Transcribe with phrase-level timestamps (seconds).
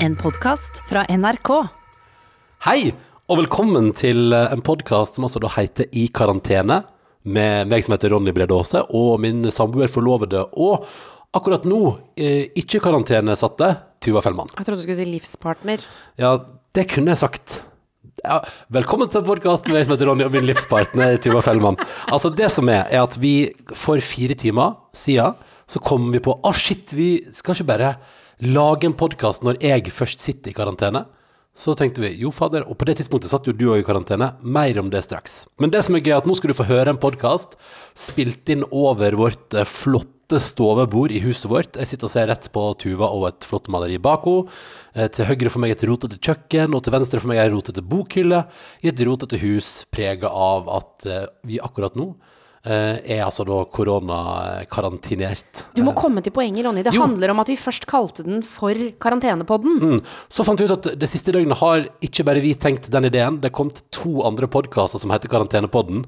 [0.00, 1.48] En podkast fra NRK.
[2.66, 2.90] Hei,
[3.30, 6.82] og velkommen til eh, en podkast som altså da heter I karantene,
[7.26, 10.84] med meg som heter Ronny Brede Aase, og min samboer forlovede, og
[11.36, 11.80] akkurat nå,
[12.20, 13.70] eh, ikke karantenesatte,
[14.04, 14.52] Tuva Fellmann.
[14.58, 15.86] Jeg trodde du skulle si livspartner.
[16.20, 16.34] Ja,
[16.76, 17.58] det kunne jeg sagt.
[18.20, 18.42] Ja,
[18.72, 21.80] velkommen til podkasten med meg som heter Ronny, og min livspartner Tuva Fellmann.
[22.10, 26.36] Altså, det som er, er at vi for fire timer siden så kom vi på
[26.46, 27.96] Å, shit, vi skal ikke bare
[28.42, 31.06] lage en podkast når jeg først sitter i karantene.
[31.56, 34.34] Så tenkte vi jo fader, og på det tidspunktet satt jo du òg i karantene.
[34.44, 35.46] Mer om det straks.
[35.56, 37.56] Men det som er gøy, at nå skal du få høre en podkast
[37.96, 41.78] spilt inn over vårt eh, flotte stovebord i huset vårt.
[41.80, 44.52] Jeg sitter og ser rett på Tuva og et flott maleri bak henne.
[44.92, 47.80] Eh, Til høyre for meg et rotete kjøkken, og til venstre for meg ei rotete
[47.80, 48.44] bokhylle.
[48.84, 52.10] I et rotete hus prega av at eh, vi akkurat nå
[52.66, 55.64] er altså da koronakarantinert.
[55.76, 56.82] Du må komme til poenget, Ronny.
[56.82, 57.02] Det Jo.
[57.04, 59.78] handler om at vi først kalte den for Karantenepodden.
[59.80, 60.00] Mm.
[60.28, 63.40] Så fant vi ut at det siste døgnet har ikke bare vi tenkt den ideen,
[63.40, 66.04] det kom to andre podkaster som heter Karantenepodden.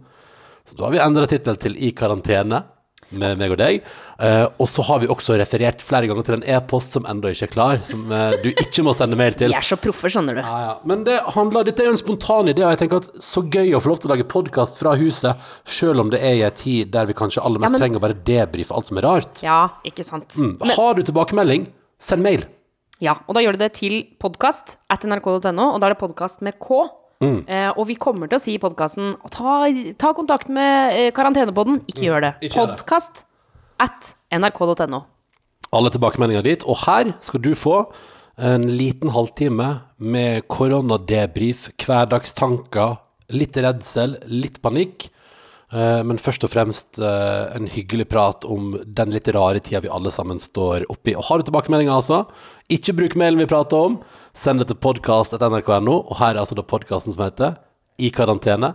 [0.66, 2.64] Så da har vi endra tittel til I karantene
[3.10, 3.82] med meg og deg.
[4.20, 7.46] Eh, og så har vi også referert flere ganger til en e-post som ennå ikke
[7.48, 9.48] er klar, som eh, du ikke må sende mail til.
[9.54, 10.42] Vi er så proffe, skjønner du.
[10.44, 10.74] Ja, ja.
[10.88, 13.72] Men det handler, dette er jo en spontan idé, og jeg tenker at så gøy
[13.76, 16.58] å få lov til å lage podkast fra huset, selv om det er i en
[16.58, 19.08] tid der vi kanskje aller mest Ja, men- trenger å bare debrife alt som er
[19.08, 19.42] rart.
[19.46, 20.34] Ja, ikke sant.
[20.36, 20.56] Mm.
[20.60, 22.44] Men, Har du tilbakemelding, send mail.
[23.00, 26.42] ja, og da gjør du det til podkast at nrk.no, og da er det podkast
[26.42, 26.88] med K.
[27.18, 27.40] Mm.
[27.50, 29.54] Eh, og vi kommer til å si i podkasten ta,
[29.98, 31.82] ta kontakt med eh, Karantenepodden.
[31.88, 32.00] Ikke.
[32.00, 32.06] Mm.
[32.06, 32.32] Gjør det.
[32.54, 33.24] Podkast
[33.82, 35.02] at nrk.no.
[35.74, 36.64] alle tilbakemeldinger dit.
[36.66, 37.82] Og her skal du få
[38.38, 43.00] en liten halvtime med koronadebrief, hverdagstanker,
[43.34, 45.08] litt redsel, litt panikk.
[45.72, 49.92] Eh, Men først og fremst eh, en hyggelig prat om den litt rare tida vi
[49.92, 51.14] alle sammen står oppi.
[51.16, 52.22] Og har du tilbakemeldinger, altså,
[52.72, 54.00] ikke bruk mailen vi prater om.
[54.34, 55.98] Send det til podkast.nrk.no.
[56.08, 57.58] Og her er altså da podkasten som heter
[57.98, 58.74] I karantene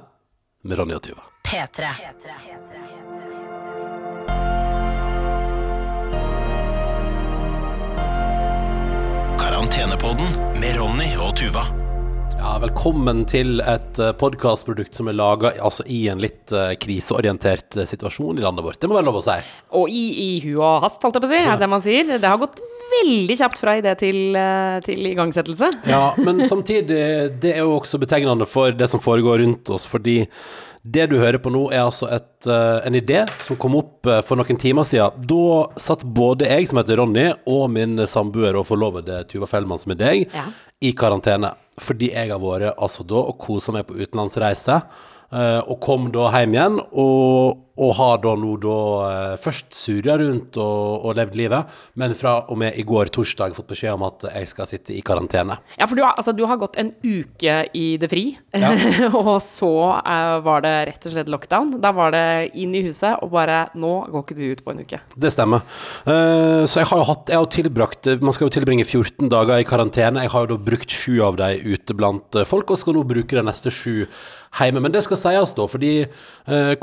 [0.64, 1.26] med Ronny og Tuva.
[1.48, 1.90] P3.
[9.40, 11.83] Karantenepodden med Ronny og Tuva.
[12.44, 17.88] Ja, velkommen til et podkastprodukt som er laga altså, i en litt uh, kriseorientert eh,
[17.88, 18.82] situasjon i landet vårt.
[18.82, 19.38] Det må være lov å si.
[19.80, 21.86] Og i, i hu og hast, holdt jeg på å si, er det det man
[21.86, 22.12] sier.
[22.12, 22.60] Det har gått
[22.98, 25.72] veldig kjapt fra idé til, uh, til igangsettelse.
[25.88, 27.00] Ja, Men samtidig,
[27.40, 30.20] det er jo også betegnende for det som foregår rundt oss, fordi
[30.84, 34.20] det du hører på nå, er altså et, eh, en idé som kom opp eh,
[34.28, 35.24] for noen timer siden.
[35.30, 39.96] Da satt både jeg, som heter Ronny, og min samboer og forlovede Tuva Fellmann, som
[39.96, 40.44] er deg, Ja.
[40.84, 41.54] i karantene.
[41.82, 44.82] Fordi jeg har vært altså da og kosa meg på utenlandsreise.
[45.34, 50.18] eh, og kom da hjem igjen, og, og har da nå da eh, først surra
[50.22, 54.06] rundt og, og levd livet, men fra og med i går torsdag fått beskjed om
[54.06, 55.58] at jeg skal sitte i karantene.
[55.80, 58.70] Ja, for du har, altså, du har gått en uke i det fri, Ja.
[59.24, 59.72] og så
[60.04, 61.74] eh, var det rett og slett lockdown.
[61.82, 62.26] Da var det
[62.62, 65.00] inn i huset, og bare Nå går ikke du ut på en uke.
[65.18, 65.64] Det stemmer.
[66.06, 69.62] Eh, så jeg har jo hatt Jeg har tilbrakt Man skal jo tilbringe 14 dager
[69.62, 70.24] i karantene.
[70.26, 73.38] Jeg har jo da brukt sju av dem ute blant folk, og skal nå bruke
[73.38, 74.04] de neste sju
[74.60, 74.82] hjemme.
[74.84, 76.74] Men det skal sies, da, fordi eh,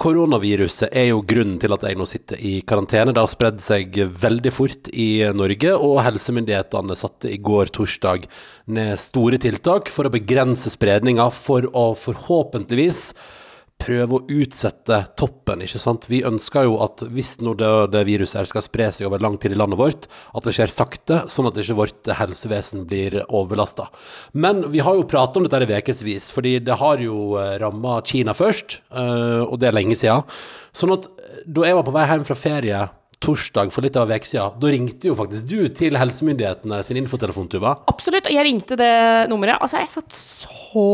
[0.80, 3.12] koronaviruset er jo grunnen til at jeg nå sitter i karantene.
[3.12, 8.26] Det har spredd seg veldig fort i Norge, og helsemyndighetene satte i går torsdag
[8.68, 13.12] ned store tiltak for å begrense spredninga, for å forhåpentligvis
[13.80, 16.08] prøve å utsette toppen, ikke sant?
[16.10, 19.38] Vi ønsker jo at hvis nå det, det viruset her skal spre seg over lang
[19.40, 23.88] tid i landet vårt, at det skjer sakte, sånn at ikke vårt helsevesen blir overbelasta.
[24.32, 28.34] Men vi har jo pratet om dette i ukevis, fordi det har jo ramma Kina
[28.36, 30.24] først, eh, og det er lenge siden.
[30.76, 32.80] Sånn at eh, da jeg var på vei hjem fra ferie
[33.20, 37.00] torsdag for litt av en uke siden, da ringte jo faktisk du til helsemyndighetene sin
[37.02, 37.74] infotelefon, Tuva.
[37.92, 38.30] Absolutt.
[38.30, 38.92] Og jeg ringte det
[39.32, 39.60] nummeret.
[39.60, 40.86] Altså, jeg satt så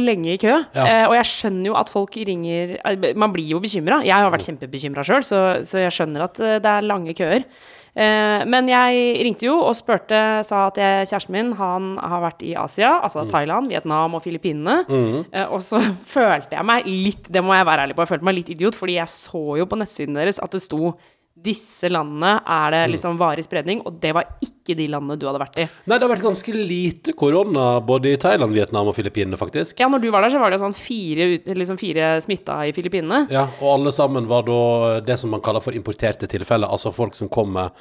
[0.00, 0.56] lenge i kø.
[0.76, 0.88] Ja.
[0.88, 4.00] Eh, og jeg skjønner jo at folk ringer eh, Man blir jo bekymra.
[4.06, 7.44] Jeg har vært kjempebekymra sjøl, så, så jeg skjønner at eh, det er lange køer.
[7.94, 12.42] Eh, men jeg ringte jo og spurte, sa at jeg, kjæresten min han har vært
[12.42, 14.80] i Asia, altså Thailand, Vietnam og Filippinene.
[15.30, 15.78] Eh, og så
[16.14, 18.78] følte jeg meg litt, det må jeg være ærlig på, jeg følte meg litt idiot,
[18.78, 20.94] fordi jeg så jo på nettsiden deres at det sto
[21.44, 25.42] disse landene er det liksom varig spredning, og det var ikke de landene du hadde
[25.42, 25.66] vært i.
[25.84, 29.76] Nei, det har vært ganske lite korona både i Thailand, Vietnam og Filippinene, faktisk.
[29.80, 33.26] Ja, når du var der, så var det sånn fire, liksom fire smitta i Filippinene.
[33.34, 34.60] Ja, og alle sammen var da
[35.04, 37.74] det som man kaller for importerte tilfeller, altså folk som kommer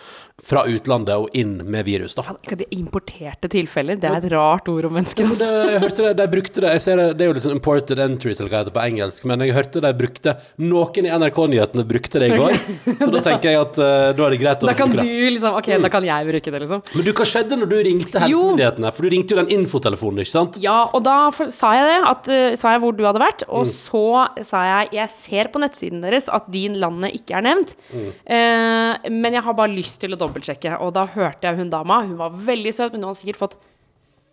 [0.43, 2.17] fra utlandet og inn med virus.
[2.17, 2.35] Da.
[2.59, 5.29] De importerte tilfeller, det er et rart ord om mennesker.
[5.29, 5.47] Altså.
[5.47, 7.57] Ja, det, jeg hørte det, de brukte det, jeg ser det, det er jo sånn
[7.57, 11.13] imported entries, eller hva det heter på engelsk, men jeg hørte de brukte, noen i
[11.13, 12.59] NRK-nyhetene brukte det i går,
[13.03, 15.05] så da tenker jeg jeg at uh, da er det greit å Da kan bruke
[15.05, 15.31] du det.
[15.37, 16.83] liksom Ok, da kan jeg bruke det, liksom.
[16.93, 18.91] Men du, hva skjedde når du ringte helsemyndighetene?
[18.97, 20.59] For du ringte jo den infotelefonen, ikke sant?
[20.63, 23.45] Ja, og da for, sa jeg det, at, uh, sa jeg hvor du hadde vært,
[23.49, 24.03] og så
[24.45, 29.35] sa jeg jeg ser på nettsiden deres at din landet ikke er nevnt, eh, men
[29.37, 30.75] jeg har bare lyst til å dobbeltsjekke.
[30.83, 33.55] Og da hørte jeg hun dama, hun var veldig søt, men hun har sikkert fått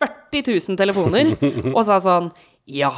[0.00, 1.34] 40 000 telefoner,
[1.76, 2.30] og sa sånn
[2.70, 2.92] Ja,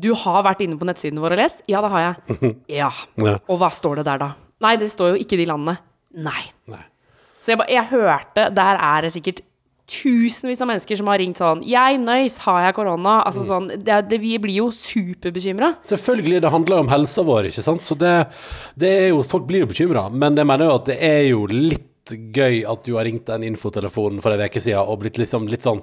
[0.00, 1.64] du har vært inne på nettsiden vår og lest?
[1.70, 2.54] Ja, det har jeg.
[2.80, 2.90] Ja.
[3.20, 3.36] Ja.
[3.50, 4.30] Og hva står det der, da?
[4.60, 5.78] Nei, det står jo ikke de landene.
[6.20, 6.42] Nei.
[6.68, 6.82] Nei.
[7.40, 9.38] Så jeg, ba- jeg hørte Der er det sikkert
[9.90, 13.14] tusenvis av mennesker som har ringt sånn Jeg nøys, har jeg korona?
[13.26, 15.72] Altså sånn det, det, Vi blir jo superbekymra.
[15.88, 17.86] Selvfølgelig, det handler jo om helsa vår, ikke sant?
[17.88, 18.12] Så det,
[18.78, 20.04] det er jo, folk blir jo bekymra.
[20.12, 23.48] Men jeg mener jo at det er jo litt gøy at du har ringt den
[23.52, 25.80] infotelefonen for en uke siden og blitt liksom litt sånn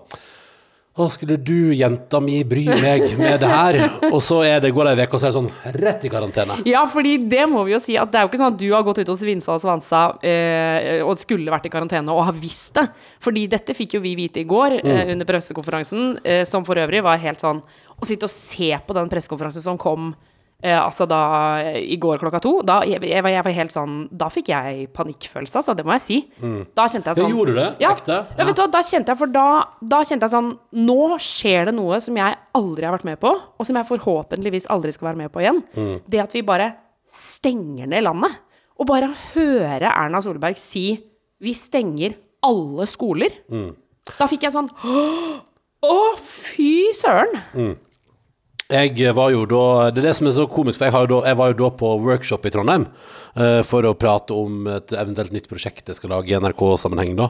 [0.98, 3.78] Å, skulle du, jenta mi, bry meg med det her?
[4.10, 6.56] Og så det, går det ei uke, og så er det sånn rett i karantene.
[6.66, 8.66] Ja, fordi det må vi jo si at det er jo ikke sånn at du
[8.72, 12.38] har gått ut og svinsa og svansa eh, og skulle vært i karantene og har
[12.38, 12.88] visst det.
[13.22, 17.04] Fordi dette fikk jo vi vite i går eh, under pressekonferansen, eh, som for øvrig
[17.06, 17.62] var helt sånn
[17.98, 20.12] Å sitte og se på den pressekonferansen som kom
[20.64, 21.20] eh, altså da
[21.78, 24.88] i går klokka to, da jeg, jeg, var, jeg var helt sånn Da fikk jeg
[24.96, 25.76] panikkfølelse, altså.
[25.78, 26.18] Det må jeg si.
[26.78, 27.68] Da kjente jeg Ja, sånn gjorde du det?
[27.84, 28.18] Ja, Ekte?
[28.38, 28.46] ja.
[28.48, 29.46] vet du hva, da kjente jeg for da,
[29.96, 30.52] da kjente jeg sånn
[30.88, 34.70] Nå skjer det noe som jeg aldri har vært med på, og som jeg forhåpentligvis
[34.74, 35.64] aldri skal være med på igjen.
[36.10, 36.72] Det at vi bare
[37.08, 38.36] stenger ned landet.
[38.78, 40.90] Og bare høre Erna Solberg si
[41.42, 42.14] vi stenger
[42.46, 43.34] alle skoler.
[44.18, 44.68] Da fikk jeg sånn
[45.88, 47.76] Å, fy søren!
[48.68, 51.40] Jeg var jo da Det er det som er så komisk, for jeg, da, jeg
[51.40, 52.90] var jo da på workshop i Trondheim
[53.40, 57.30] uh, for å prate om et eventuelt nytt prosjekt jeg skal lage i NRK-sammenheng, da.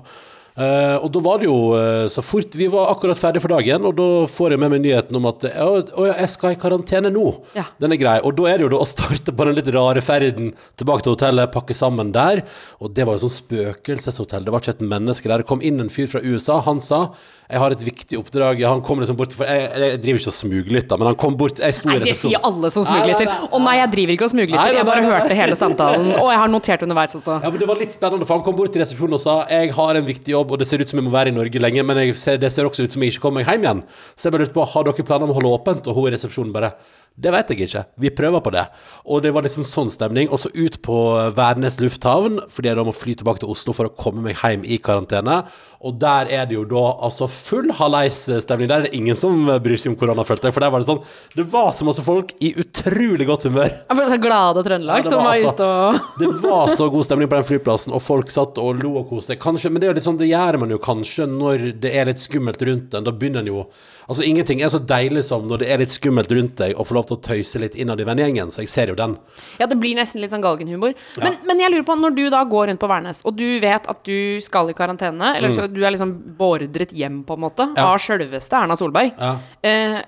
[0.58, 3.84] Eh, og da var det jo uh, så fort Vi var akkurat ferdig for dagen,
[3.86, 7.12] og da får jeg med meg nyheten om at å, å jeg skal i karantene
[7.14, 7.28] nå.
[7.54, 7.68] Ja.
[7.78, 8.16] Den er grei.
[8.26, 11.14] Og da er det jo da å starte på den litt rare ferden tilbake til
[11.14, 12.42] hotellet, pakke sammen der.
[12.82, 14.48] Og det var jo sånn spøkelseshotell.
[14.48, 15.46] Det var ikke et menneske der.
[15.46, 16.58] Det kom inn en fyr fra USA.
[16.66, 17.06] Han sa
[17.48, 18.60] jeg har et viktig oppdrag.
[18.68, 21.62] Han kom liksom bort for Jeg, jeg driver ikke og smuglytter, men han kom bort
[21.64, 23.30] Jeg sto Nei, det sier alle som smuglytter.
[23.48, 24.76] Å nei, jeg driver ikke og smuglytter.
[24.76, 26.10] Jeg bare hørte hele samtalen.
[26.18, 27.38] Og jeg har notert underveis også.
[27.46, 29.72] Ja, men Det var litt spennende, for han kom bort til resepsjonen og sa Jeg
[29.78, 31.84] har en viktig jobb, og det ser ut som jeg må være i Norge lenge,
[31.84, 33.84] men ser, det ser også ut som jeg ikke kommer meg hjem igjen.
[34.16, 35.88] Så jeg bare lurte på Har dere planer om å holde åpent?
[35.88, 36.74] Og hun i resepsjonen bare
[37.18, 37.82] Det vet jeg ikke.
[37.98, 38.62] Vi prøver på det.
[39.10, 40.28] Og det var liksom sånn stemning.
[40.30, 40.98] Og så ut på
[41.34, 44.62] Værnes lufthavn, fordi jeg da må fly tilbake til Oslo for å komme meg hjem
[44.70, 45.40] i karantene.
[45.82, 48.70] Og der er det jo da altså full halleis-stemning.
[48.70, 49.34] Der er det ingen som
[49.66, 50.56] bryr seg om korona, følte jeg.
[50.60, 51.02] For der var det sånn
[51.34, 53.74] Det var så masse folk i utrolig godt humør.
[53.88, 56.90] Jeg ble så glade Trøndelag Ja, som var var altså- ute og Det var så
[56.94, 59.42] god stemning på den flyplassen, og folk satt og lo og koste seg.
[59.42, 62.10] Kanskje, men det er jo litt sånn, det gjør man jo kanskje når det er
[62.10, 63.06] litt skummelt rundt en.
[63.10, 63.66] Da begynner en jo
[64.08, 66.96] Altså, ingenting er så deilig som når det er litt skummelt rundt deg, å få
[66.96, 68.52] lov til å tøyse litt innad i vennegjengen.
[68.56, 69.18] Så jeg ser jo den.
[69.60, 70.94] Ja, det blir nesten litt sånn galgenhumor.
[71.20, 73.90] Men, men jeg lurer på, når du da går rundt på Værnes, og du vet
[73.92, 77.68] at du skal i karantene, eller så du er liksom beordret hjem, på en måte,
[77.68, 77.74] Mm.
[77.76, 77.88] Ja.
[77.92, 79.34] av sjølveste Erna Solberg, Ja.
[79.62, 80.00] eh,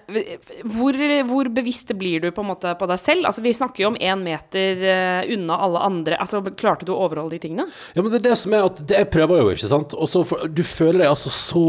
[0.63, 0.95] hvor,
[1.27, 3.25] hvor bevisst blir du på en måte på deg selv?
[3.27, 6.17] Altså, vi snakker jo om én meter eh, unna alle andre.
[6.23, 7.67] Altså, klarte du å overholde de tingene?
[7.95, 9.93] Ja, men det er det som er at det, Jeg prøver jo, ikke sant.
[9.93, 11.65] Og så du føler deg altså så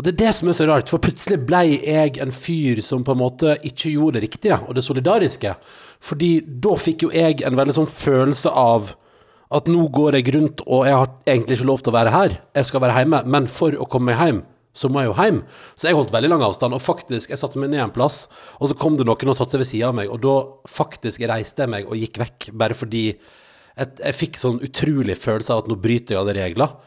[0.00, 3.02] Og det er det som er så rart, for plutselig ble jeg en fyr som
[3.04, 5.50] på en måte ikke gjorde det riktige og det solidariske.
[6.00, 6.30] Fordi
[6.64, 8.94] da fikk jo jeg en veldig sånn følelse av
[9.52, 12.38] at nå går jeg rundt, og jeg har egentlig ikke lov til å være her.
[12.56, 14.40] Jeg skal være hjemme, men for å komme meg hjem,
[14.72, 15.44] så må jeg jo hjem.
[15.76, 18.22] Så jeg holdt veldig lang avstand, og faktisk, jeg satte meg ned en plass,
[18.56, 20.36] og så kom det noen og satte seg ved siden av meg, og da
[20.80, 25.52] faktisk reiste jeg meg og gikk vekk, bare fordi jeg, jeg fikk sånn utrolig følelse
[25.52, 26.78] av at nå bryter jeg alle regler.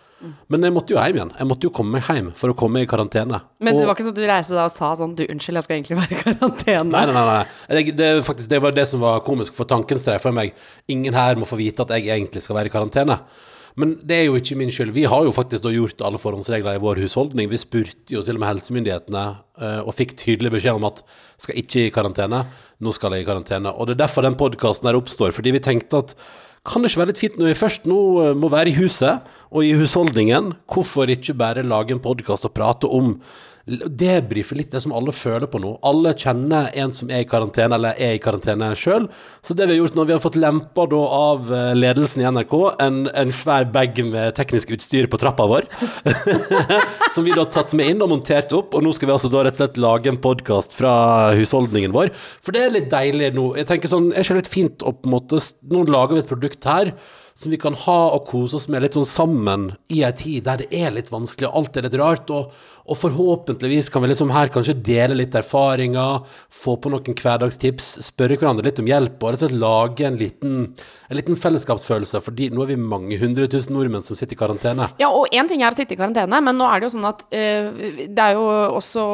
[0.52, 1.32] Men jeg måtte jo hjem igjen.
[1.40, 3.42] Jeg måtte jo komme meg hjem for å komme i karantene.
[3.64, 5.68] Men det var ikke sånn at du reiste deg og sa sånn Du, unnskyld, jeg
[5.68, 6.84] skal egentlig være i karantene.
[6.92, 7.24] Nei, nei, nei.
[7.30, 7.80] nei.
[7.80, 10.54] Det, det, faktisk, det var det som var komisk, for tanken streif for meg.
[10.92, 13.20] Ingen her må få vite at jeg egentlig skal være i karantene.
[13.80, 14.94] Men det er jo ikke min skyld.
[14.94, 17.50] Vi har jo faktisk da gjort alle forhåndsregler i vår husholdning.
[17.50, 19.24] Vi spurte jo til og med helsemyndighetene
[19.66, 21.02] eh, og fikk tydelig beskjed om at
[21.42, 22.44] skal ikke i karantene.
[22.84, 23.74] Nå skal jeg i karantene.
[23.74, 25.34] Og det er derfor den podkasten her oppstår.
[25.34, 26.14] Fordi vi tenkte at
[26.64, 29.26] kan det ikke være litt fint når vi først nå eh, må være i huset
[29.52, 33.18] og i husholdningen, hvorfor ikke bare lage en podkast og prate om
[33.64, 35.78] debrife litt det som alle føler på nå.
[35.88, 39.06] Alle kjenner en som er i karantene, eller er i karantene sjøl.
[39.40, 42.28] Så det vi har gjort nå, vi har fått lempa da av eh, ledelsen i
[42.28, 45.70] NRK en, en svær bag med teknisk utstyr på trappa vår.
[47.16, 48.76] som vi da har tatt med inn og montert opp.
[48.76, 50.94] Og nå skal vi altså da rett og slett lage en podkast fra
[51.40, 52.12] husholdningen vår.
[52.44, 53.54] For det er litt deilig nå.
[53.62, 55.40] Jeg tenker sånn, er ikke litt fint å på en måte
[55.72, 56.92] Nå lager vi et produkt her
[57.34, 60.62] som vi kan ha og kose oss med litt sånn sammen i ei tid der
[60.62, 62.30] det er litt vanskelig og alt er litt rart.
[62.34, 67.94] Og, og forhåpentligvis kan vi liksom her kanskje dele litt erfaringer, få på noen hverdagstips,
[68.10, 70.56] spørre hverandre litt om hjelp og rett og slett lage en liten,
[71.10, 72.20] en liten fellesskapsfølelse.
[72.26, 74.90] Fordi nå er vi mange hundre tusen nordmenn som sitter i karantene.
[75.00, 77.08] Ja, og én ting er å sitte i karantene, men nå er det jo sånn
[77.08, 77.70] at øh,
[78.10, 78.44] det er jo
[78.80, 79.06] også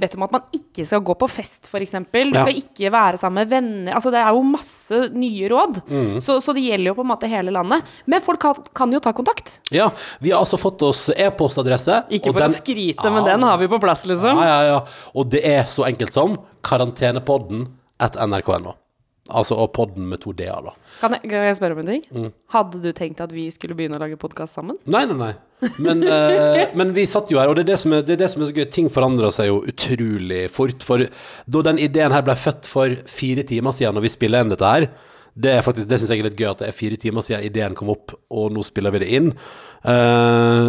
[0.00, 1.96] bedt om at man ikke skal gå på fest, f.eks.
[2.08, 2.44] Du Ja.
[2.46, 3.92] skal ikke være sammen med venner.
[3.98, 5.82] Altså, det er jo masse nye råd.
[5.88, 6.18] Mm.
[6.24, 7.84] Så, så det gjelder jo på en måte hele landet.
[8.06, 9.58] Men folk kan, kan jo ta kontakt.
[9.74, 12.02] Ja, vi har altså fått oss e-postadresse.
[12.10, 14.38] Ikke for den- å skryte, men den har vi på plass, liksom.
[14.42, 15.08] Ja, ja, ja.
[15.14, 17.66] Og det er så enkelt som karantenepodden
[18.02, 18.76] at nrk.no.
[19.28, 20.72] Altså og podden med to d-er, da.
[21.02, 22.04] Kan jeg, kan jeg spørre om en ting?
[22.08, 22.30] Mm.
[22.54, 24.78] Hadde du tenkt at vi skulle begynne å lage podkast sammen?
[24.88, 25.34] Nei, nei, nei.
[25.84, 28.22] Men, eh, men vi satt jo her, og det er det, som er, det er
[28.22, 28.64] det som er så gøy.
[28.72, 30.86] Ting forandrer seg jo utrolig fort.
[30.86, 31.04] For
[31.44, 34.72] da den ideen her ble født for fire timer siden, når vi spiller inn dette
[34.72, 34.88] her
[35.36, 37.44] Det er faktisk, det syns jeg er litt gøy, at det er fire timer siden
[37.46, 39.34] ideen kom opp, og nå spiller vi det inn.
[39.86, 40.68] Eh,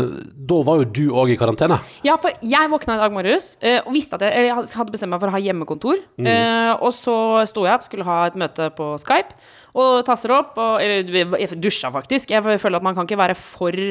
[0.50, 1.80] da var jo du òg i karantene.
[2.06, 5.14] Ja, for jeg våkna i dag morges eh, og visste at jeg, jeg hadde bestemt
[5.14, 6.04] meg for å ha hjemmekontor.
[6.22, 6.30] Mm.
[6.30, 7.16] Eh, og så
[7.50, 9.36] sto jeg opp, skulle ha et møte på Skype,
[9.80, 10.56] og tasser opp.
[10.62, 12.34] Og, eller dusja faktisk.
[12.36, 13.84] Jeg føler at man kan ikke være for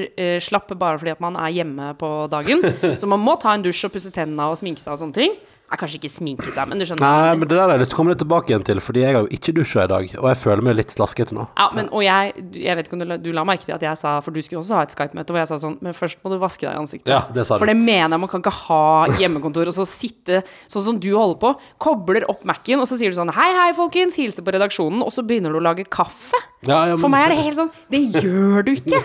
[0.44, 2.64] slapp bare fordi at man er hjemme på dagen.
[3.00, 5.38] så man må ta en dusj og pusse tennene og sminke seg og sånne ting.
[5.68, 7.04] Jeg kanskje ikke sminke seg, men du skjønner.
[7.04, 9.02] Nei, men det der har jeg lyst til å komme litt tilbake igjen til, fordi
[9.02, 11.44] jeg har jo ikke dusja i dag, og jeg føler meg litt slaskete nå.
[11.60, 14.14] Ja, men, og jeg, jeg vet ikke om du, la- merke til at jeg sa
[14.24, 16.38] For du skulle også ha et Skype-møte hvor jeg sa sånn Men først må du
[16.40, 17.10] vaske deg i ansiktet.
[17.12, 17.46] Ja, det.
[17.48, 21.10] For det mener jeg man kan ikke ha hjemmekontor og så sitte sånn som du
[21.14, 21.52] holder på.
[21.82, 24.18] Kobler opp Mac-en, og så sier du sånn Hei, hei, folkens.
[24.18, 25.02] Hilser på redaksjonen.
[25.04, 26.38] Og så begynner du å lage kaffe.
[26.66, 28.98] Ja, ja, For meg er det helt sånn Det gjør du ikke!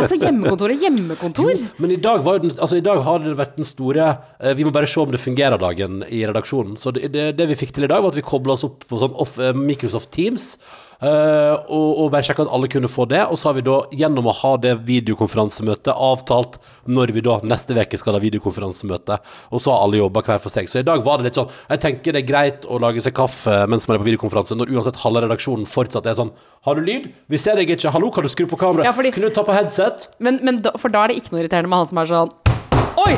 [0.00, 1.64] Altså, hjemmekontor er hjemmekontor.
[1.82, 4.06] Men i dag, var jo altså i dag har det vært den store
[4.40, 6.78] eh, Vi må bare se om det fungerer dagen i redaksjonen.
[6.80, 8.86] Så det, det, det vi fikk til i dag, var at vi kobla oss opp
[8.88, 10.54] på sånn off, eh, Microsoft Teams.
[11.02, 13.22] Eh, og, og bare sjekka at alle kunne få det.
[13.30, 16.58] Og så har vi da, gjennom å ha det videokonferansemøtet, avtalt
[16.90, 19.18] når vi da neste uke skal ha videokonferansemøte.
[19.50, 20.68] Og så har alle jobba hver for seg.
[20.70, 23.14] Så i dag var det litt sånn Jeg tenker det er greit å lage seg
[23.16, 26.32] kaffe mens man er på videokonferanse, når uansett halve redaksjonen fortsatt er sånn
[26.66, 27.10] Har du lyd?
[27.30, 27.92] Vi ser deg ikke.
[27.94, 28.88] Hallo, kan du skru på kameraet?
[28.90, 30.08] Ja, fordi- Kunne du ta på headset?
[30.18, 32.49] Men, men da, for da er det ikke noe irriterende med han som er sånn
[33.00, 33.14] Oi!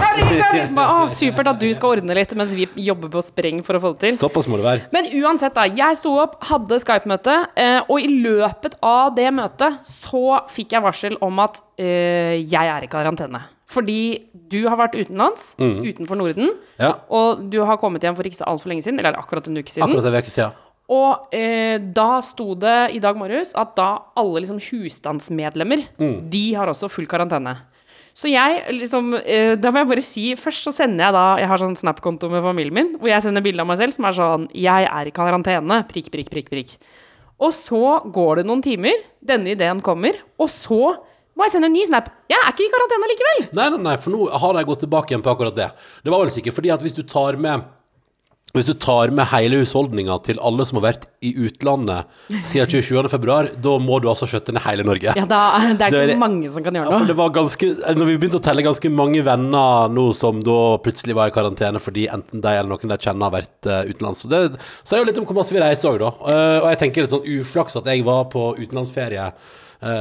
[0.00, 0.64] Kaffe!
[0.68, 3.78] Som bare, «Å, supert at du skal ordne litt mens vi jobber på spreng for
[3.78, 4.18] å få det til.
[4.20, 4.84] Såpass må det være.
[4.94, 5.64] Men uansett, da.
[5.66, 10.84] Jeg sto opp, hadde Skype-møte, eh, og i løpet av det møtet så fikk jeg
[10.86, 13.42] varsel om at øh, jeg er i karantene.
[13.70, 13.98] Fordi
[14.50, 16.50] du har vært utenlands, utenfor Norden,
[16.82, 16.96] Ja.
[17.06, 19.70] og du har kommet hjem for ikke så altfor lenge siden, eller akkurat en uke
[19.70, 19.86] siden.
[19.86, 20.56] Akkurat en uke siden.
[20.90, 25.84] Og eh, da sto det i dag morges at da alle liksom husstandsmedlemmer,
[26.34, 27.54] de har også full karantene.
[28.16, 31.50] Så jeg liksom eh, Da må jeg bare si Først så sender jeg da Jeg
[31.50, 34.16] har sånn Snap-konto med familien min, hvor jeg sender bilde av meg selv som er
[34.16, 35.82] sånn Jeg er i karantene.
[35.90, 36.74] Prikk, prikk, prikk, prikk.
[37.40, 40.80] Og så går det noen timer, denne ideen kommer, og så
[41.32, 42.10] må jeg sende en ny snap.
[42.28, 43.38] Jeg er ikke i karantene likevel!
[43.56, 45.70] Nei, nei, nei, for nå har de gått tilbake igjen på akkurat det.
[46.04, 47.64] Det var vel sikkert fordi at hvis du tar med
[48.54, 52.08] hvis du tar med hele husholdninga til alle som har vært i utlandet
[52.48, 53.08] siden 27.
[53.12, 55.12] februar, da må du altså skjøtte ned hele Norge.
[55.14, 55.40] Ja, da,
[55.78, 57.06] Det er Det det mange som kan gjøre Ja, noe.
[57.06, 61.14] det var ganske Når vi begynte å telle ganske mange venner nå som da plutselig
[61.14, 64.24] var i karantene fordi enten de eller noen de kjenner har vært uh, utenlands.
[64.24, 64.42] Så det
[64.82, 66.10] sier jo litt om hvor masse vi reiser òg, da.
[66.20, 69.30] Uh, og jeg tenker litt sånn uflaks at jeg var på utenlandsferie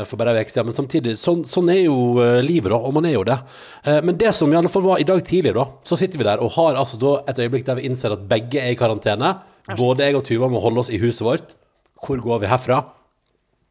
[0.07, 2.95] for bare ei uke siden, men samtidig, sånn, sånn er jo eh, livet, da, og
[2.98, 3.38] man er jo det.
[3.86, 6.27] Eh, men det som i alle fall var i dag tidlig, da, så sitter vi
[6.27, 9.38] der og har altså da et øyeblikk der vi innser at begge er i karantene.
[9.79, 11.55] Både jeg og Tuva må holde oss i huset vårt.
[12.03, 12.83] Hvor går vi herfra?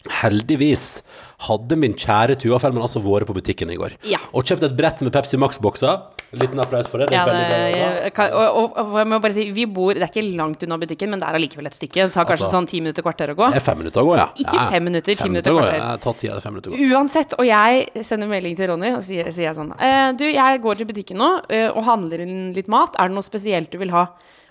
[0.07, 1.01] Heldigvis
[1.49, 3.97] hadde min kjære Tuva Fellmann altså vært på butikken i går.
[4.07, 4.21] Ja.
[4.31, 6.05] Og kjøpt et brett med Pepsi Max-bokser.
[6.39, 7.09] Liten applaus for det.
[7.11, 7.59] det, Ja, det,
[8.05, 10.63] jeg, kan- og, og, og jeg må bare si, vi bor Det er ikke langt
[10.67, 12.05] unna butikken, men det er allikevel et stykke.
[12.05, 13.49] Det tar kanskje Altså, sånn ti minutter, kvarter å gå.
[13.55, 14.29] Det er fem minutter å gå, ja.
[14.45, 16.03] Ikke fem minutter, ti fem minutter, å kvarter.
[16.05, 16.89] Tar tida, fem minutter å gå.
[16.95, 20.79] Uansett, og jeg sender melding til Ronny og sier, sier sånn eh, Du, jeg går
[20.83, 22.95] til butikken nå eh, og handler inn litt mat.
[23.01, 24.07] Er det noe spesielt du vil ha?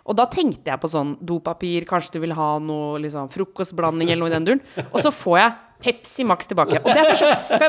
[0.08, 4.24] Og da tenkte jeg på sånn dopapir, kanskje du vil ha noe liksom, frokostblanding eller
[4.24, 4.86] noe i den duren.
[4.88, 6.80] Og så får jeg Pepsi Max tilbake.
[6.82, 7.28] Og det er, så,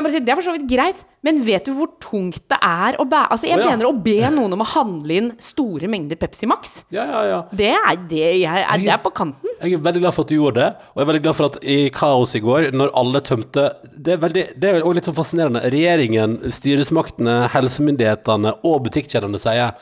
[0.09, 3.05] si, det er for så vidt greit, men vet du hvor tungt det er å
[3.09, 3.75] bære Altså, jeg oh, ja.
[3.75, 6.79] mener å be noen om å handle inn store mengder Pepsi Max.
[6.95, 7.39] Ja, ja, ja.
[7.53, 9.53] Det er, det, jeg, er, det er på kanten.
[9.59, 11.51] Jeg er veldig glad for at du gjorde det, og jeg er veldig glad for
[11.51, 15.09] at i kaos i går, når alle tømte Det er, veldig, det er også litt
[15.11, 15.63] sånn fascinerende.
[15.69, 19.75] Regjeringen, styresmaktene, helsemyndighetene og butikkjedene sier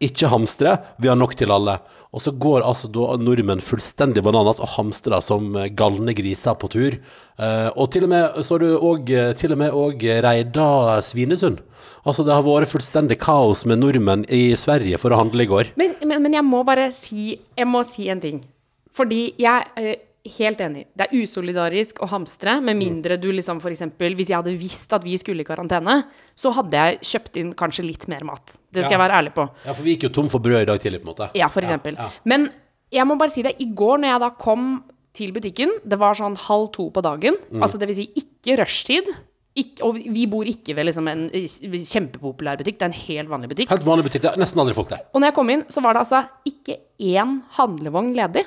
[0.00, 1.76] ikke hamstre, vi har nok til alle.
[2.10, 6.96] Og så går altså da nordmenn fullstendig bananas og hamstrer som galne griser på tur.
[7.40, 10.70] Eh, og til og med så har du òg til og med òg reida
[11.06, 11.60] Svinesund.
[12.00, 15.74] Altså det har vært fullstendig kaos med nordmenn i Sverige for å handle i går.
[15.80, 18.40] Men, men, men jeg må bare si Jeg må si en ting.
[18.96, 20.86] Fordi jeg, eh, helt enig.
[20.96, 25.02] Det er usolidarisk å hamstre, med mindre du liksom eksempel Hvis jeg hadde visst at
[25.04, 26.04] vi skulle i karantene,
[26.36, 28.58] så hadde jeg kjøpt inn kanskje litt mer mat.
[28.72, 28.98] Det skal Ja.
[28.98, 29.48] jeg være ærlig på.
[29.64, 31.30] Ja, for vi gikk jo tom for brød i dag tidlig, på en måte.
[31.34, 31.96] Ja, for eksempel.
[31.96, 32.10] Ja, ja.
[32.24, 32.50] Men
[32.92, 33.56] jeg må bare si det.
[33.60, 34.84] I går når jeg da kom
[35.14, 37.36] til butikken, det var sånn halv to på dagen.
[37.50, 37.62] Mm.
[37.62, 39.08] Altså det vil si ikke rushtid.
[39.58, 42.76] Ikke, og vi bor ikke ved liksom en kjempepopulær butikk.
[42.78, 43.72] Det er en helt vanlig butikk.
[43.72, 44.22] Helt vanlig butikk.
[44.22, 45.02] Det er nesten aldri folk der.
[45.10, 48.44] Og når jeg kom inn, så var det altså ikke én handlevogn ledig.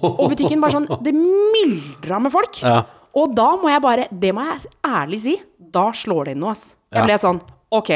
[0.00, 2.62] Og butikken bare sånn Det myldra med folk.
[2.64, 2.80] Ja.
[3.18, 5.36] Og da må jeg bare Det må jeg ærlig si.
[5.58, 6.72] Da slår det inn noe, ass.
[6.96, 7.42] Jeg ble sånn
[7.76, 7.92] OK.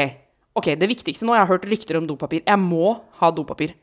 [0.53, 2.43] Ok, det viktigste nå Jeg har hørt rykter om dopapir.
[2.45, 3.73] Jeg må ha dopapir.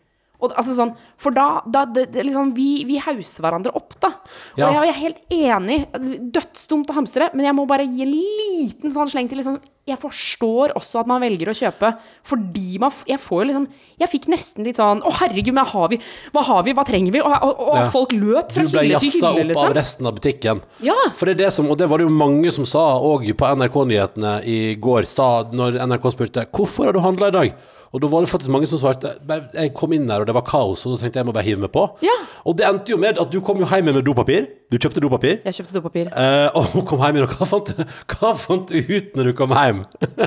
[0.40, 4.14] Og, altså sånn, for da, da det, det, liksom, Vi, vi hauser hverandre opp, da.
[4.56, 4.68] Ja.
[4.68, 5.78] Og jeg, jeg er helt enig.
[6.34, 9.98] Dødsdumt å hamstre, men jeg må bare gi en liten sånn sleng til liksom Jeg
[9.98, 11.88] forstår også at man velger å kjøpe
[12.28, 13.64] fordi man Jeg får jo liksom
[14.02, 15.98] Jeg fikk nesten litt sånn Å, herregud, men har vi,
[16.34, 16.74] hva har vi?
[16.76, 17.22] Hva trenger vi?
[17.24, 17.86] Og, og, og Ja.
[17.92, 19.74] folk løp fra Du ble hylle Du ble jassa opp av liksom.
[19.80, 20.62] resten av butikken.
[20.84, 20.96] Ja.
[21.16, 23.50] For det er det som, og det var det jo mange som sa òg på
[23.56, 27.52] NRK-nyhetene i går, sa når NRK spurte hvorfor har du handla i dag?
[27.90, 29.16] Og da var det faktisk mange som svarte
[29.56, 31.46] Jeg kom inn her, og det var kaos, og da tenkte jeg jeg må bare
[31.48, 31.82] hive meg på.
[32.06, 32.14] Ja.
[32.46, 34.46] Og det endte jo med at du kom jo hjem med dopapir.
[34.70, 35.40] Du kjøpte dopapir.
[35.42, 36.06] Jeg kjøpte dopapir.
[36.14, 37.72] Eh, og hun kom hjem igjen, og hva fant,
[38.14, 39.82] hva fant du ut når du kom hjem?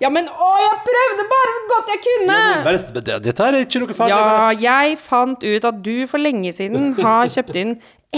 [0.00, 2.36] Ja, men å, jeg prøvde bare så godt jeg kunne!
[2.66, 4.16] Bare, det- dette er ikke noe farlig.
[4.16, 7.72] Ja, jeg fant ut at du for lenge siden har kjøpt inn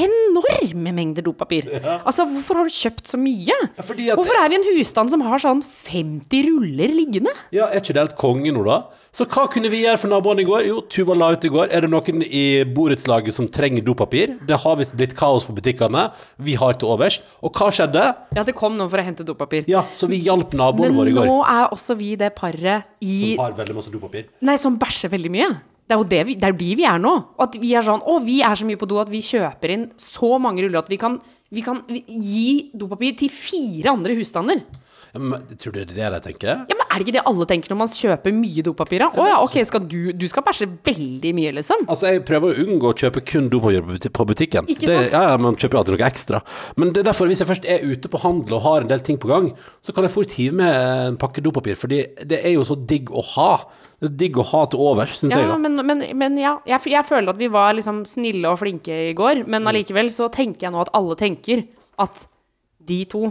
[0.04, 1.66] enorme mengder dopapir.
[2.04, 3.56] Altså, hvorfor har du kjøpt så mye?
[3.78, 3.86] at-
[4.18, 7.32] Hvorfor er vi en husstand som har sånn 50 ruller liggende?
[7.52, 8.84] Ja, Er ikke det helt konge nå, da?
[9.12, 10.66] Så hva kunne vi gjøre for naboene i går?
[10.66, 11.68] Jo, Tuva la ut i går.
[11.72, 14.36] Er det noen i borettslaget som trenger dopapir?
[14.46, 16.12] Det har visst blitt kaos på butikkene.
[16.38, 17.20] Vi har til overs.
[17.42, 18.04] Og hva skjedde?
[18.36, 19.64] Ja, det kom noen for å hente dopapir.
[19.66, 21.24] Ja, så vi hjalp naboene våre i går.
[21.24, 24.26] Men nå er også vi det paret i Som har veldig masse dopapir.
[24.42, 25.50] Nei, som bæsjer veldig mye.
[25.88, 27.14] Det er jo det vi, det er de vi er nå.
[27.40, 29.86] At vi er sånn Å, vi er så mye på do at vi kjøper inn
[29.96, 31.16] så mange ruller at vi kan,
[31.48, 34.60] vi kan gi dopapir til fire andre husstander.
[35.18, 36.48] Men, tror du det er det de tenker?
[36.70, 39.02] Ja, men Er det ikke det alle tenker når man kjøper mye dopapir?
[39.04, 41.84] Å ja, ok, skal du, du skal bæsje veldig mye, liksom?
[41.90, 44.66] Altså, Jeg prøver å unngå å kjøpe kun dopapir på butikken.
[44.72, 45.12] Ikke Det, sant?
[45.16, 46.40] ja, ja, Man kjøper alltid noe ekstra.
[46.76, 49.00] Men det er derfor, hvis jeg først er ute på handel og har en del
[49.04, 49.50] ting på gang,
[49.84, 50.72] så kan jeg fort hive med
[51.12, 51.76] en pakke dopapir.
[51.78, 53.50] Fordi det er jo så digg å ha.
[53.98, 55.42] Det er digg å ha til overs, syns jeg.
[55.42, 55.58] Ja, da.
[55.58, 59.14] men, men, men ja, jeg, jeg føler at vi var liksom snille og flinke i
[59.18, 59.72] går, men Mm.
[59.72, 61.64] allikevel så tenker jeg nå at alle tenker
[61.98, 62.26] at
[62.88, 63.24] de to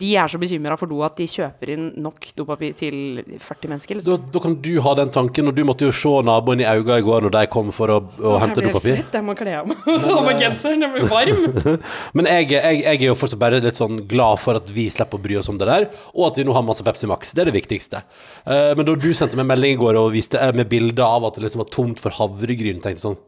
[0.00, 3.98] de er så bekymra for do at de kjøper inn nok dopapir til 40 mennesker.
[3.98, 4.16] Liksom.
[4.16, 6.98] Da, da kan du ha den tanken, og du måtte jo se naboen i øynene
[7.00, 9.02] i går når de kom for å, å hente blir helt dopapir.
[9.18, 11.80] jeg må kle av meg og ta av meg genseren, jeg blir varm.
[12.18, 15.20] Men jeg, jeg, jeg er jo fortsatt bare litt sånn glad for at vi slipper
[15.20, 17.32] å bry oss om det der, og at vi nå har masse Pepsi Max.
[17.36, 18.02] Det er det viktigste.
[18.44, 21.28] Eh, men da du sendte meg melding i går og viste eh, med bilder av
[21.28, 23.20] at det liksom var tomt for havregryn, tenkte jeg sånn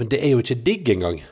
[0.00, 1.22] Men det er jo ikke digg engang.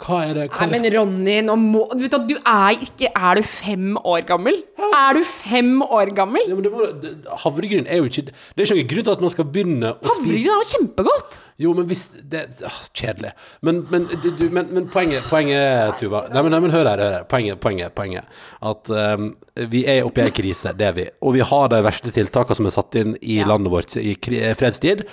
[0.00, 2.36] Hva er det hva Nei, er det men Ronny, nå må du vet at du
[2.38, 4.62] er ikke Er du fem år gammel?
[4.90, 6.46] Er du fem år gammel?
[6.48, 7.12] ja, men det må, det,
[7.44, 10.00] Havregryn er jo ikke Det er ikke noen grunn til at man skal begynne å
[10.00, 11.40] spise Havregryn er jo kjempegodt!
[11.60, 13.34] Jo, men hvis det, å, Kjedelig.
[13.66, 17.26] Men, men, du, men, men poenget, poenget, Tuva Nei, men, hør her, hør her.
[17.28, 18.38] Poenget, poenget, poenget.
[18.64, 19.34] At um,
[19.68, 21.04] vi er oppe i ei krise, det er vi.
[21.20, 23.50] Og vi har de verste tiltakene som er satt inn i Ja.
[23.50, 24.14] landet vårt i
[24.56, 25.04] fredstid.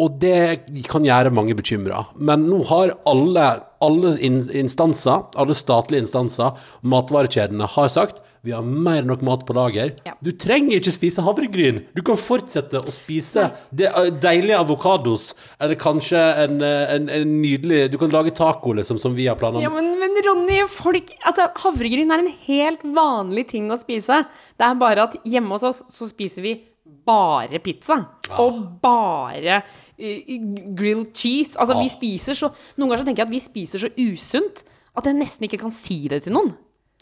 [0.00, 2.06] Og det kan gjøre mange bekymra.
[2.16, 3.48] Men nå har alle,
[3.84, 9.54] alle instanser, alle statlige instanser, matvarekjedene, har sagt vi har mer enn nok mat på
[9.54, 9.92] lager.
[10.02, 10.16] Ja.
[10.18, 11.84] Du trenger ikke spise havregryn.
[11.94, 15.28] Du kan fortsette å spise det eh, deilige avokados,
[15.62, 19.38] eller kanskje en, eh, en, en nydelig Du kan lage taco, liksom, som vi har
[19.38, 19.62] planer om.
[19.62, 24.24] Ja, men, men Ronny, folk Altså, havregryn er en helt vanlig ting å spise.
[24.58, 26.58] Det er bare at hjemme hos oss så spiser vi
[27.06, 27.96] bare pizza.
[28.38, 29.62] Og bare
[29.98, 30.36] eh,
[30.76, 31.56] grilled cheese.
[31.58, 31.94] Altså, vi Ah.
[31.96, 34.64] spiser så Noen ganger så tenker jeg at vi spiser så usunt
[34.96, 36.52] at jeg nesten ikke kan si det til noen.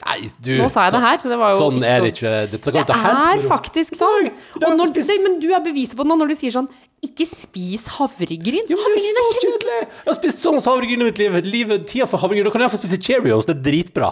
[0.01, 2.13] Nei, du, Nå sa jeg det her, så det var jo Sånn ikke er det
[2.15, 2.15] sånn.
[2.17, 2.51] ikke.
[2.51, 4.31] Det, kan Det ta er faktisk sånn.
[4.63, 6.69] Og når, det, men du er beviset på det nå når du sier sånn
[7.01, 8.67] Ikke spis havregryn.
[8.69, 9.77] Ja, men det er så kjedelig!
[9.81, 11.37] Jeg har spist så masse havregryn i mitt liv.
[11.49, 12.45] Livet, tida for havregryn.
[12.45, 13.47] Da kan jeg få spise Cheerios.
[13.49, 14.11] Det er dritbra.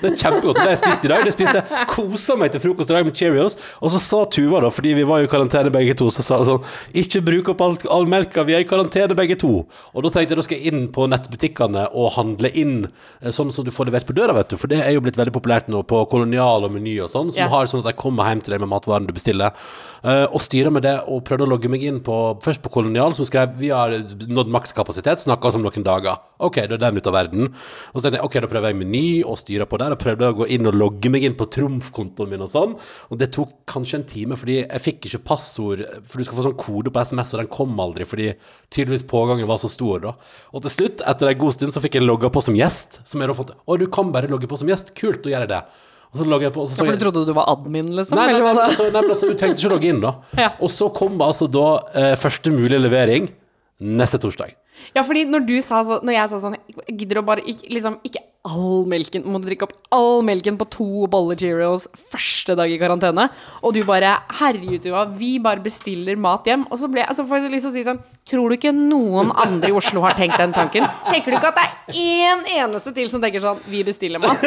[0.00, 0.56] Det er kjempegodt.
[0.56, 1.26] Det har jeg spist i dag.
[1.28, 3.58] Det spiste Kosa meg til frokost i dag med Cheerios.
[3.84, 6.38] Og så sa Tuva, da, fordi vi var jo i karantene begge to, så sa
[6.40, 6.70] hun sånn
[7.02, 9.52] Ikke bruk opp all, all melka, vi er i karantene begge to.
[9.92, 13.52] Og da tenkte jeg da skal jeg inn på nettbutikkene og handle inn eh, sånn
[13.52, 14.56] som du får levert på døra, vet du.
[14.56, 17.44] For det er jo blitt veldig populært nå på Kolonial og Meny og sånn, som
[17.44, 17.52] Ja.
[17.52, 19.52] har sånn at de kommer hjem til deg med matvaren du bestiller.
[20.00, 23.14] Eh, og styrer med det, og prøvde å logge meg inn på først på Kolonial,
[23.16, 23.92] som skrev vi har
[24.30, 26.20] nådd makskapasitet, snakka oss om noen dager.
[26.40, 27.50] Ok, da er den ute av verden.
[27.90, 29.94] Og så tenkte jeg ok, da prøver jeg Meny og styrer på der.
[29.94, 32.76] Og prøvde å gå inn og logge meg inn på Trumf-kontoen min og sånn.
[33.10, 35.84] Og det tok kanskje en time, fordi jeg fikk ikke passord.
[36.08, 38.32] For du skal få sånn kode på SMS, og den kom aldri fordi
[38.72, 40.16] tydeligvis pågangen var så stor, da.
[40.54, 43.02] Og til slutt, etter en god stund, så fikk jeg logga på som gjest.
[43.08, 44.94] Som jeg da fått Å, du kan bare logge på som gjest.
[44.98, 45.64] Kult, da gjør jeg det.
[46.10, 48.18] Og så logger jeg på, så så For du trodde du var admin, liksom?
[48.18, 50.14] Nei, nei, nei, nei, altså, nei, men altså, du trengte ikke å logge inn, da.
[50.38, 50.48] Ja.
[50.58, 53.30] Og så kom altså da eh, første mulige levering
[53.78, 54.56] neste torsdag.
[54.96, 56.54] Ja, fordi når du sa så, Når jeg sa sånn
[56.88, 60.66] Gidder å bare ikke, liksom, ikke all melken Må du drikke opp all melken på
[60.72, 63.26] to boller Cheerios første dag i karantene?
[63.66, 66.64] Og du bare Herregud, Tuva, vi bare bestiller mat hjem.
[66.70, 68.00] Og så ble altså, får jeg så lyst til å si sånn
[68.30, 70.86] Tror du ikke noen andre i Oslo har tenkt den tanken?
[71.08, 74.44] Tenker du ikke at det er én eneste til som tenker sånn Vi bestiller mat?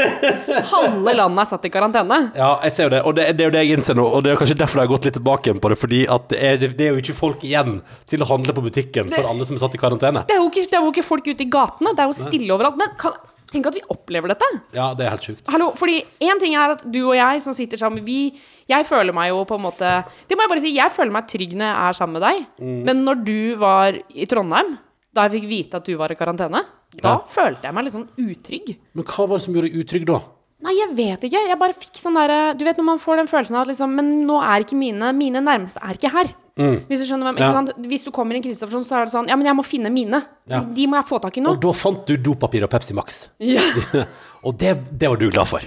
[0.71, 2.19] Halve landet er satt i karantene.
[2.38, 4.23] Ja, jeg ser jo det, og det, det er jo det jeg innser nå, og
[4.23, 6.63] det er kanskje derfor jeg har gått litt tilbake på det, fordi at det er,
[6.63, 7.77] det er jo ikke folk igjen
[8.10, 10.23] til å handle på butikken for alle som er satt i karantene.
[10.29, 11.93] Det er jo ikke, det er jo ikke folk ute i gatene.
[11.93, 12.79] Det er jo stille overalt.
[12.79, 13.17] Men kan,
[13.53, 14.47] tenk at vi opplever dette.
[14.75, 15.47] Ja, det er helt sjukt.
[15.53, 18.33] Hallo, fordi en ting er at du og jeg som sitter sammen Vi,
[18.69, 19.89] jeg føler meg jo på en måte
[20.27, 22.43] Det må jeg bare si, jeg føler meg trygg når jeg er sammen med deg
[22.63, 22.77] Mm.
[22.87, 24.75] Men når du var i Trondheim
[25.13, 26.61] Da jeg fikk vite at du var i karantene
[26.99, 27.17] Da Ja.
[27.27, 30.19] følte jeg meg litt sånn utrygg Men hva var det som gjorde deg utrygg da?
[30.63, 33.27] Nei, jeg vet ikke, jeg bare fikk sånn der Du vet når man får den
[33.27, 37.01] følelsen av at liksom Men nå er ikke mine, mine nærmeste er ikke her Hvis
[37.01, 37.67] du skjønner hvem, ikke Mm.
[37.67, 37.87] Ja.
[37.89, 39.89] Hvis du kommer i en krisesituasjon så er det sånn Ja, men jeg må finne
[39.89, 40.61] mine Ja.
[40.61, 43.29] De må jeg få tak i nå Og da fant du dopapir og Pepsi Max.
[43.39, 43.61] ja.
[44.43, 45.63] Og det, det var du glad for.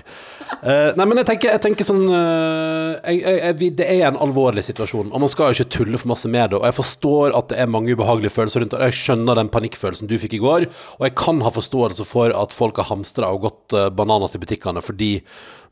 [0.61, 4.63] Uh, nei, men jeg tenker, jeg tenker sånn uh, jeg, jeg, Det er en alvorlig
[4.67, 6.61] situasjon, og man skal jo ikke tulle for masse med det.
[6.61, 8.83] Og jeg forstår at det er mange ubehagelige følelser rundt det.
[8.91, 10.69] Jeg skjønner den panikkfølelsen du fikk i går,
[10.99, 14.43] og jeg kan ha forståelse for at folk har hamstra og gått uh, bananas i
[14.45, 15.11] butikkene fordi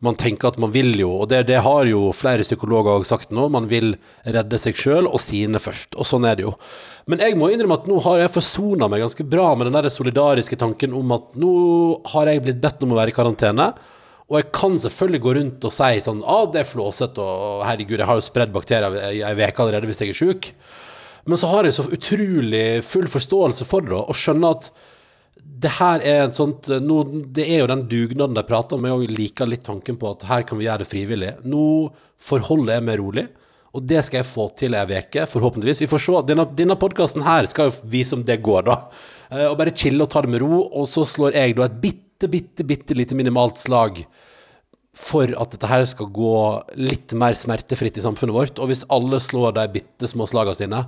[0.04, 3.48] man tenker at man vil jo, og det, det har jo flere psykologer sagt nå,
[3.52, 5.96] man vil redde seg sjøl og sine først.
[5.96, 6.54] Og sånn er det jo.
[7.10, 9.90] Men jeg må innrømme at nå har jeg forsona meg ganske bra med den der
[9.92, 11.54] solidariske tanken om at nå
[12.14, 13.68] har jeg blitt bedt om å være i karantene.
[14.30, 17.98] Og jeg kan selvfølgelig gå rundt og si sånn ah, det er flåsete, og herregud,
[18.00, 20.50] jeg har jo spredd bakterier i ei uke allerede hvis jeg er sjuk.
[21.28, 24.70] Men så har jeg så utrolig full forståelse for det, og skjønner at
[25.64, 26.98] det her er et sånt nå,
[27.32, 28.84] Det er jo den dugnaden de prater om.
[28.84, 31.32] Jeg liker litt tanken på at her kan vi gjøre det frivillig.
[31.48, 31.64] Nå
[32.22, 33.24] forholder jeg meg rolig,
[33.74, 35.80] og det skal jeg få til ei uke, forhåpentligvis.
[35.82, 36.20] Vi får se.
[36.28, 38.76] Denne, denne podkasten her skal jo vise om det går, da.
[39.30, 41.80] Eh, Og bare chille og ta det med ro, og så slår jeg da et
[41.82, 44.04] bitte, bitte, bitte lite minimalt slag
[44.94, 46.34] for at dette her skal gå
[46.78, 48.60] litt mer smertefritt i samfunnet vårt.
[48.62, 50.84] Og hvis alle slår de bitte små slagene sine,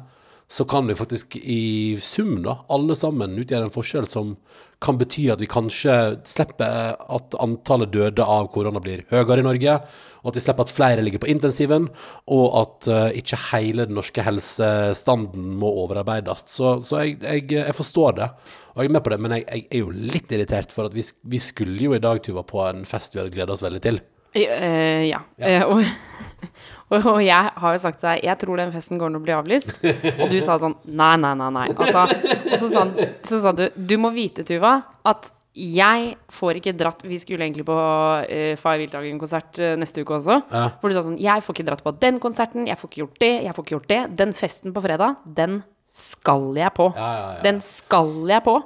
[0.48, 4.36] så kan vi faktisk i sum, da, alle sammen utgjøre en forskjell som
[4.82, 5.94] kan bety at vi kanskje
[6.28, 9.74] slipper at antallet døde av korona blir høyere i Norge,
[10.22, 11.88] og at vi slipper at flere ligger på intensiven,
[12.30, 16.46] og at uh, ikke hele den norske helsestanden må overarbeides.
[16.52, 18.30] Så, så jeg, jeg, jeg forstår det,
[18.76, 20.94] og jeg er med på det, men jeg, jeg er jo litt irritert for at
[20.94, 23.82] vi, vi skulle jo i dag, Tuva, på en fest vi hadde gleda oss veldig
[23.82, 24.04] til.
[24.36, 25.22] Eh, ja.
[25.38, 25.64] Eh,
[26.90, 29.24] og, og, jeg har jo sagt til deg Jeg tror den festen går til å
[29.24, 29.72] bli avlyst.
[30.18, 31.48] Og du sa sånn Nei, nei, nei.
[31.54, 31.70] nei.
[31.72, 32.04] Altså,
[32.52, 32.84] og så sa,
[33.26, 37.64] så sa du Du må vite, Tuva, at jeg får ikke dratt Vi skulle egentlig
[37.68, 40.42] på uh, Fay Wildhagen-konsert uh, neste uke også.
[40.52, 40.66] Ja.
[40.82, 43.22] For du sa sånn Jeg får ikke dratt på den konserten, jeg får ikke gjort
[43.22, 44.02] det, jeg får ikke gjort det.
[44.20, 45.62] Den festen på fredag, den
[45.96, 46.90] skal jeg på.
[46.92, 47.42] Ja, ja, ja.
[47.46, 48.58] Den skal jeg på.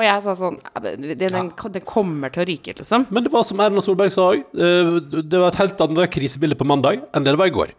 [0.00, 3.04] Og jeg sa sånn Den, den, den kommer til å ryke, liksom.
[3.12, 6.68] Men det var som Erna Solberg sa òg, det var et helt annet krisebilde på
[6.68, 7.74] mandag enn det det var i går.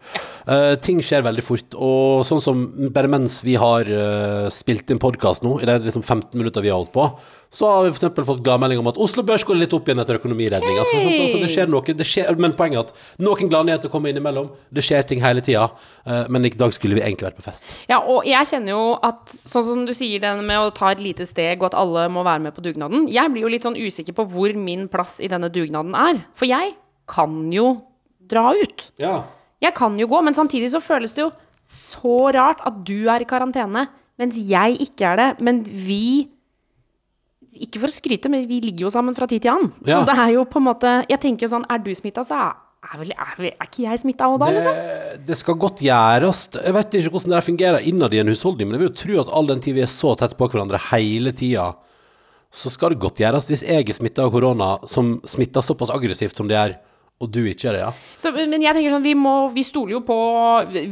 [0.46, 2.62] Eh, ting skjer veldig fort, og sånn som
[2.94, 6.70] bare mens vi har eh, spilt inn podkast nå, i de liksom 15 minutter vi
[6.70, 7.08] har holdt på,
[7.52, 8.24] så har vi f.eks.
[8.24, 10.78] fått gladmelding om at Oslo Børs går litt opp igjen etter økonomiredning.
[10.80, 14.48] Altså, altså, det skjer noe, det skjer, men poenget er at noen gladnyheter kommer innimellom.
[14.72, 15.66] Det skjer ting hele tida,
[16.06, 17.68] eh, men i dag skulle vi egentlig vært på fest.
[17.92, 21.04] Ja, og jeg kjenner jo at sånn som du sier den med å ta et
[21.04, 23.76] lite steg, og at alle må være med på dugnaden Jeg blir jo litt sånn
[23.76, 26.24] usikker på hvor min plass i denne dugnaden er.
[26.32, 26.72] For jeg
[27.10, 27.82] kan jo
[28.32, 28.88] dra ut.
[29.02, 29.26] Ja.
[29.60, 31.32] Jeg kan jo gå, men samtidig så føles det jo
[31.68, 35.28] så rart at du er i karantene, mens jeg ikke er det.
[35.44, 36.30] Men vi
[37.52, 39.72] Ikke for å skryte, men vi ligger jo sammen fra tid til annen.
[39.84, 40.00] Ja.
[40.00, 42.38] Så det er jo på en måte Jeg tenker sånn, er du smitta, så
[42.82, 44.78] er, vel, er, er ikke jeg smitta òg da, liksom?
[45.28, 46.40] Det, skal godt gjøres.
[46.56, 49.18] Jeg vet ikke hvordan det fungerer innad i en husholdning, men jeg vil jo tro
[49.22, 51.70] at all den tid vi er så tett på hverandre hele tida,
[52.52, 53.46] så skal det godt gjøres.
[53.52, 56.74] Hvis jeg er smitta av korona, som smitter såpass aggressivt som det er,
[57.22, 57.90] og du ikke er det, ja.
[58.18, 60.16] Så, men jeg tenker sånn, vi, må, vi stoler jo på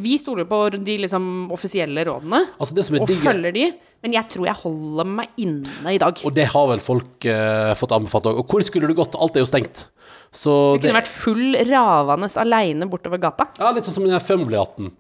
[0.03, 2.45] Vi stoler på de liksom offisielle rådene.
[2.61, 3.25] Altså det som og digre.
[3.25, 3.65] følger de.
[4.01, 6.23] Men jeg tror jeg holder meg inne i dag.
[6.25, 8.41] Og det har vel folk eh, fått anbefalt òg.
[8.41, 9.19] Og hvor skulle du gått?
[9.19, 9.85] Alt er jo stengt.
[10.33, 13.51] Så Det kunne vært full ravende aleine bortover gata.
[13.59, 14.95] Ja, litt sånn som den her Fumbly-hatten.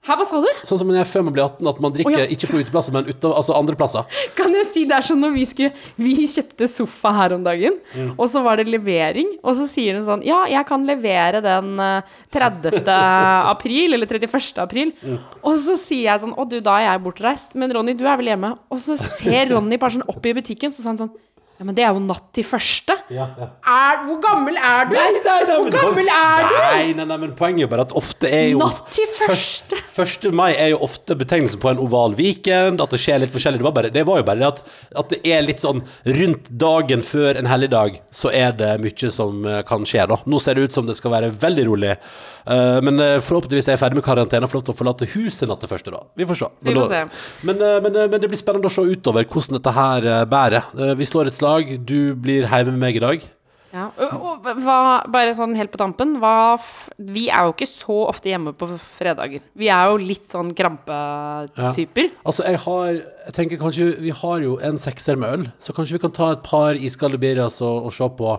[0.00, 0.46] Hæ, hva sa du?
[0.64, 2.28] Sånn som jeg før man blir 18, at man drikker oh, ja.
[2.32, 4.06] ikke på uteplasser, men ute, altså andre plasser.
[4.38, 7.76] Kan jeg si det er sånn når vi skulle Vi kjøpte sofa her om dagen,
[7.90, 8.12] Mm.
[8.16, 11.72] og så var det levering, og så sier hun sånn Ja, jeg kan levere den
[11.82, 12.80] eh, 30.
[13.52, 14.60] april, eller 31.
[14.62, 14.92] april.
[15.02, 15.18] Mm.
[15.42, 17.56] Og så sier jeg sånn Å, du, da er jeg bortreist.
[17.58, 18.54] Men Ronny, du er vel hjemme?
[18.70, 21.12] Og så ser Ronny bare sånn opp i butikken, så sa han sånn
[21.60, 22.94] Ja, men det er jo natt til første.
[23.12, 24.94] Er, hvor gammel er du?
[24.96, 26.54] Nei, nei, nei, hvor men- gammel er du?
[26.56, 29.76] Nei, nei, nei, men poenget er bare at ofte er jo Natt til første.
[29.92, 30.32] Først- 1.
[30.32, 33.60] mai er jo ofte betegnelsen på en oval weekend, at det skjer litt forskjellig.
[33.60, 34.62] Det var, bare, det var jo bare det at,
[35.02, 39.44] at det er litt sånn rundt dagen før en helligdag, så er det mye som
[39.44, 40.16] eh, kan skje, da.
[40.24, 41.92] Nå ser det ut som det skal være veldig rolig.
[42.48, 45.10] uh, men eh, forhåpentligvis er jeg ferdig med karantene og får lov til å forlate
[45.12, 46.00] huset natt til første, da.
[46.16, 46.50] Vi får se.
[46.64, 47.44] Vi Men, får da- se.
[47.44, 50.96] Men, men, men det blir spennende å se utover hvordan dette her bærer.
[50.96, 51.49] Vi slår et slag.
[51.86, 53.28] Du blir hjemme med meg i dag.
[53.70, 53.84] Ja.
[54.02, 54.78] Og, og hva,
[55.14, 56.58] bare sånn helt på tampen hva,
[56.98, 58.66] Vi er jo ikke så ofte hjemme på
[58.98, 59.44] fredager.
[59.54, 62.10] Vi er jo litt sånn krampetyper.
[62.24, 65.98] Altså, jeg har Jeg tenker kanskje Vi har jo en sekser med øl, så kanskje
[65.98, 68.34] vi kan ta et par iskalde birras og, og se på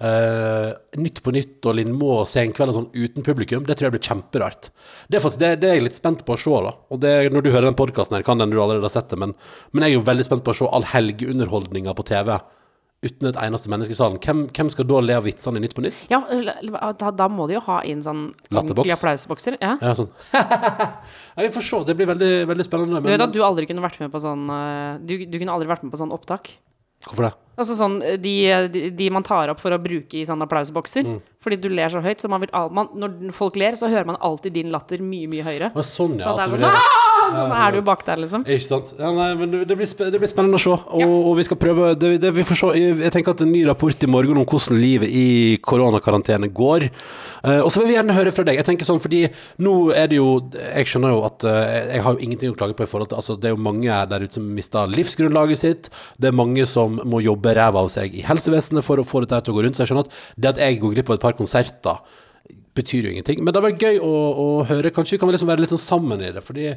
[0.00, 3.64] eh, Nytt på nytt og Lindmo og Senkveld og sånn uten publikum.
[3.66, 4.70] Det tror jeg blir kjemperart.
[5.08, 6.74] Det er faktisk det, det er jeg litt spent på å se, da.
[6.92, 9.34] Og det, når du hører den podkasten kan den du allerede har sett det, men,
[9.72, 12.36] men jeg er jo veldig spent på å se all helgeunderholdninga på TV.
[13.04, 14.16] Uten et eneste menneske i salen.
[14.24, 15.98] Hvem, hvem skal da le av vitsene i Nytt på nytt?
[16.10, 16.22] Ja,
[16.96, 19.58] da, da må de jo ha inn sånn ordentlige applausbokser.
[19.60, 19.74] Ja.
[19.84, 20.08] Ja, sånn.
[21.44, 21.82] vi får se.
[21.90, 23.02] Det blir veldig, veldig spennende.
[23.04, 25.68] Du vet at du aldri kunne vært med på sånn eh, Du, du kunne aldri
[25.70, 26.54] vært med på sånn opptak.
[27.06, 27.34] Hvorfor det?
[27.56, 28.34] Altså sånn eh, de,
[28.72, 31.08] de, de man tar opp for å bruke i sånne applausbokser.
[31.08, 31.20] Mm.
[31.46, 34.20] Fordi du ler så høyt, så man vil man, Når folk ler, så hører man
[34.24, 35.72] alltid din latter mye, mye høyere.
[35.72, 36.34] Å, sånn, ja.
[36.34, 37.05] Så det er sånn!
[37.26, 38.44] Sånn er du bak der, liksom.
[38.46, 38.92] Ikke sant?
[38.98, 40.72] Ja, nei, men det blir, det blir spennende å se.
[40.72, 42.72] Og, og vi skal prøve det, det, vi får se.
[42.78, 45.26] Jeg tenker at en ny rapport i morgen om hvordan livet i
[45.64, 46.88] koronakarantene går.
[47.46, 48.58] Uh, og så vil vi gjerne høre fra deg.
[48.60, 49.24] Jeg tenker sånn, fordi
[49.62, 51.54] nå er det jo Jeg skjønner jo at uh,
[51.92, 54.00] jeg har jo ingenting å klage på i forhold til Altså, det er jo mange
[54.10, 55.90] der ute som mister livsgrunnlaget sitt.
[56.18, 59.44] Det er mange som må jobbe ræva av seg i helsevesenet for å få dette
[59.46, 59.78] til å gå rundt.
[59.78, 62.22] Så jeg skjønner at det at jeg går glipp av et par konserter
[62.76, 63.40] betyr jo ingenting.
[63.40, 64.12] Men det hadde vært gøy å,
[64.42, 64.92] å høre.
[64.94, 66.42] Kanskje vi kan liksom være litt sånn sammen i det.
[66.44, 66.68] Fordi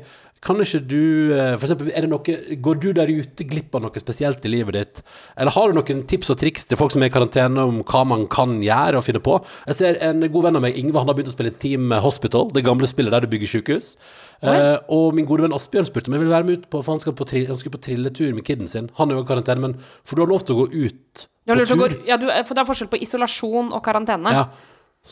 [0.46, 3.84] kan ikke du eh, For eksempel, er det noe, går du der ute glipp av
[3.84, 5.04] noe spesielt i livet ditt?
[5.36, 8.06] Eller har du noen tips og triks til folk som er i karantene om hva
[8.08, 9.38] man kan gjøre og finne på?
[9.68, 12.50] Jeg ser en god venn av meg, Ingve, han har begynt å spille Team Hospital,
[12.56, 13.96] det gamle spillet der du bygger sykehus.
[14.40, 16.94] Uh, og min gode venn Asbjørn spurte om jeg ville være med ut på For
[16.94, 18.88] han skal på, han skal på trilletur med kiden sin.
[18.96, 19.74] Han er jo i karantene, men
[20.08, 21.76] for du har lov til å gå ut på tur.
[21.82, 24.36] gå, ja, du, for det er forskjell på isolasjon og karantene.
[24.36, 24.46] Ja.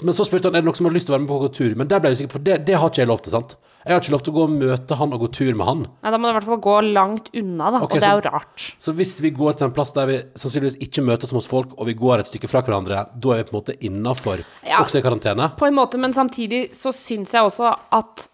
[0.03, 1.37] Men så spurte han er det noen som har lyst til å være med på
[1.39, 1.75] å gå tur.
[1.79, 3.31] Men der ble jeg usikker, for det, det har ikke jeg lov til.
[3.33, 3.53] sant?
[3.87, 5.83] Jeg har ikke lov til å gå og møte han og gå tur med han.
[6.03, 7.79] Nei, da må du i hvert fall gå langt unna, da.
[7.87, 8.65] Okay, og det er jo rart.
[8.83, 11.87] Så hvis vi går til en plass der vi sannsynligvis ikke møtes hos folk, og
[11.87, 14.81] vi går et stykke fra hverandre, da er vi på en måte innafor, Ja.
[14.83, 15.47] også i karantene.
[15.57, 18.27] På en måte, men samtidig så syns jeg også at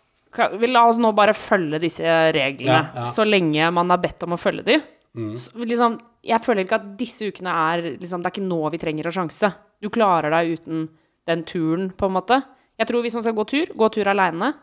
[0.57, 2.01] vi La oss nå bare følge disse
[2.33, 3.03] reglene Ja, ja.
[3.05, 4.79] så lenge man er bedt om å følge de.
[5.13, 5.35] Mm.
[5.37, 8.79] Så, liksom, jeg føler ikke at disse ukene er liksom, Det er ikke nå vi
[8.81, 9.51] trenger å sjanse.
[9.79, 10.87] Du klarer deg uten
[11.29, 12.41] den turen, på en måte.
[12.79, 14.53] Jeg tror hvis man skal gå tur, gå tur aleine.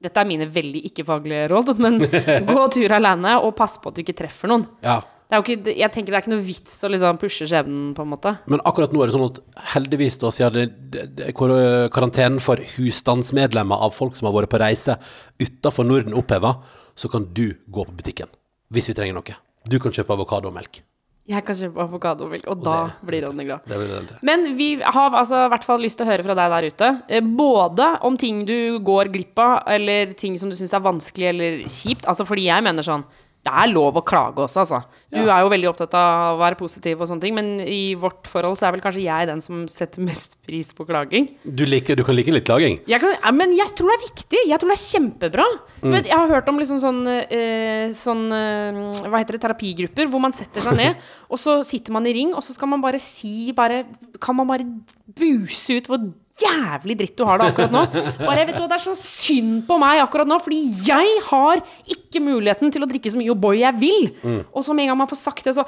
[0.00, 2.00] Dette er mine veldig ikke-faglige råd, men
[2.48, 4.66] gå tur aleine og pass på at du ikke treffer noen.
[4.84, 5.00] Ja.
[5.30, 8.32] Ikke, jeg tenker det er ikke noe vits å liksom pushe skjebnen, på en måte.
[8.50, 9.38] Men akkurat nå er det sånn at
[9.76, 14.98] heldigvis, da, siden det, det, karantenen for husstandsmedlemmer av folk som har vært på reise
[15.38, 16.56] utafor Norden oppheva,
[16.98, 18.32] så kan du gå på butikken
[18.74, 19.38] hvis vi trenger noe.
[19.70, 20.82] Du kan kjøpe avokadomelk.
[21.28, 23.60] Jeg kan kjøpe avokadomilk, og da blir Ronny glad.
[23.68, 24.16] Det blir det.
[24.26, 26.88] Men vi har altså i hvert fall lyst til å høre fra deg der ute.
[27.08, 31.28] eh, Både om ting du går glipp av, eller ting som du syns er vanskelig
[31.28, 32.08] eller kjipt.
[32.10, 33.04] Altså fordi jeg mener sånn
[33.40, 34.78] Det er lov å klage også, altså.
[35.08, 38.28] Du er jo veldig opptatt av å være positiv og sånne ting, men i vårt
[38.28, 41.30] forhold så er vel kanskje jeg den som setter mest pris på klaging.
[41.44, 42.76] Du, liker, du kan like litt klaging.
[42.90, 44.42] Jeg kan, ja, men jeg tror det er viktig.
[44.50, 45.48] Jeg tror det er kjempebra.
[45.80, 45.96] Mm.
[45.96, 49.44] jeg har hørt om liksom sånn, eh, sånn eh, Hva heter det?
[49.46, 50.10] Terapigrupper.
[50.12, 51.00] Hvor man setter seg ned,
[51.32, 53.86] og så sitter man i ring, og så skal man bare si bare,
[54.20, 54.68] Kan man bare
[55.16, 56.04] buse ut hvor
[56.40, 57.82] jævlig dritt du har det akkurat nå?
[58.22, 61.60] Bare, vet du Det er så synd på meg akkurat nå, fordi jeg har
[61.96, 64.08] ikke muligheten til å drikke så mye O'boy jeg vil.
[64.52, 65.66] Og så med en gang man får sagt det, så,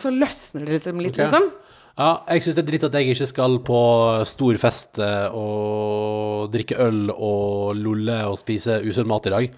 [0.00, 1.28] så løsner det liksom litt, okay.
[1.28, 1.52] liksom.
[1.94, 3.80] Ja, jeg syns det er dritt at jeg ikke skal på
[4.26, 9.54] stor fest eh, og drikke øl og lolle og spise usunn mat i dag.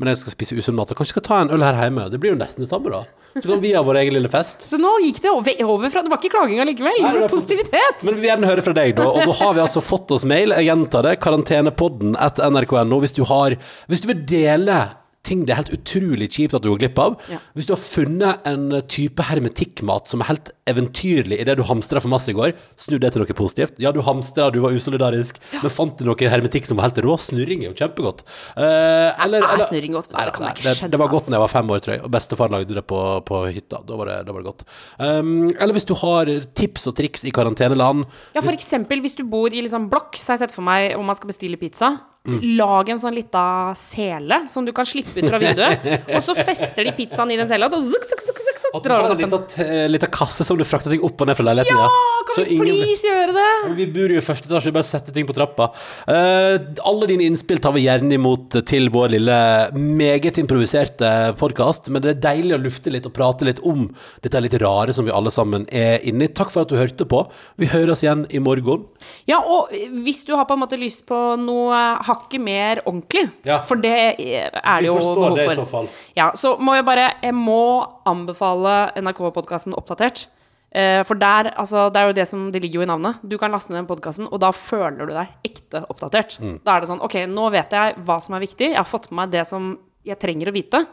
[0.00, 2.06] Men jeg skal spise usunn mat og kanskje skal ta en øl her hjemme.
[2.08, 3.02] Det blir jo nesten det samme, da.
[3.36, 4.64] Så kan vi ha vår egen lille fest.
[4.66, 6.96] Så nå gikk det over, over fra Det var ikke klaging allikevel.
[7.04, 8.00] Det var positivitet.
[8.02, 9.06] Men vi vil gjerne høre fra deg, da.
[9.06, 10.56] Og da har vi altså fått oss mail.
[10.56, 11.12] Jeg gjentar det.
[11.22, 12.98] Karantenepodden at nrk.no.
[13.04, 13.54] Hvis du har
[13.92, 14.80] Hvis du vil dele
[15.26, 17.16] ting det er helt utrolig kjipt at du går glipp av.
[17.30, 17.38] Ja.
[17.56, 22.12] Hvis du har funnet en type hermetikkmat som er helt eventyrlig idet du hamstra for
[22.12, 23.76] masse i går, snu det til noe positivt.
[23.82, 27.16] Ja, du hamstra, du var usolidarisk, men fant du noe hermetikk som var helt rå?
[27.20, 28.24] Snurring er jo kjempegodt.
[28.56, 30.10] Eh, eller, Er eller- snurring godt?
[30.14, 32.10] Vet Nei, det det, det var godt da jeg var fem år, tror jeg, og
[32.16, 33.82] bestefar lagde det på, på hytta.
[33.86, 34.64] Da var det, da var det godt.
[34.98, 38.06] Um, eller hvis du har tips og triks i karanteneland.
[38.34, 40.96] Ja, for eksempel hvis du bor i liksom blokk, så har jeg sett for meg
[40.96, 41.98] om man skal bestille pizza.
[42.28, 42.40] Mm.
[42.58, 43.42] Lag en sånn lita
[43.80, 45.86] sele som du kan slippe ut fra vinduet.
[46.18, 48.82] og så fester de pizzaen i den sela, og så zuk, zuk, zuk, zuk, og
[48.84, 49.86] drar den en opp en.
[49.88, 51.80] lita kasse som du frakter ting opp og ned fra leiligheten.
[51.80, 53.46] Ja, kan vi ingen- please gjøre det?
[53.78, 55.70] Vi bor jo i første etasje, bare setter ting på trappa.
[56.04, 59.40] Uh, alle dine innspill tar vi gjerne imot til vår lille
[59.80, 63.88] meget improviserte podkast, men det er deilig å lufte litt og prate litt om
[64.20, 66.34] dette litt rare som vi alle sammen er inne i.
[66.36, 67.24] Takk for at du hørte på.
[67.56, 68.84] Vi høres igjen i morgen.
[69.28, 69.70] Ja, og
[70.04, 73.58] hvis du har på en måte lyst på noe hakket mer ordentlig, Ja.
[73.66, 75.88] for det er det jo Vi forstår det i så fall.
[76.16, 80.26] Ja, så må jeg bare Jeg må anbefale NRK-podkasten Oppdatert.
[80.72, 83.18] Eh, for der, altså, det er jo det som Det ligger jo i navnet.
[83.26, 86.38] Du kan laste ned den podkasten, og da føler du deg ekte oppdatert.
[86.40, 86.60] Mm.
[86.64, 88.70] Da er det sånn Ok, nå vet jeg hva som er viktig.
[88.70, 89.72] Jeg har fått med meg det som
[90.06, 90.86] jeg trenger å vite.